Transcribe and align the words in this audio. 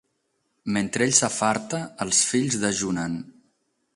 Mentre 0.77 1.05
ell 1.07 1.13
s'afarta, 1.17 1.83
els 2.07 2.23
fills 2.31 2.59
dejunen. 2.65 3.21